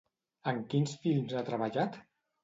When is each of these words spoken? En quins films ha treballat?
En 0.51 0.61
quins 0.71 0.95
films 1.03 1.35
ha 1.35 1.43
treballat? 1.49 1.99